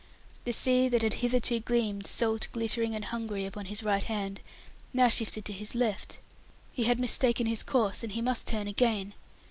The 0.45 0.51
sea 0.51 0.89
that 0.89 1.03
had 1.03 1.13
hitherto 1.21 1.59
gleamed, 1.59 2.07
salt, 2.07 2.47
glittering, 2.53 2.95
and 2.95 3.05
hungry 3.05 3.45
upon 3.45 3.65
his 3.65 3.83
right 3.83 4.03
hand, 4.03 4.39
now 4.93 5.09
shifted 5.09 5.45
to 5.45 5.53
his 5.53 5.75
left. 5.75 6.17
He 6.71 6.85
had 6.85 6.97
mistaken 6.99 7.45
his 7.45 7.61
course, 7.61 8.01
and 8.03 8.13
he 8.13 8.19
must 8.23 8.47
turn 8.47 8.65
again. 8.67 9.13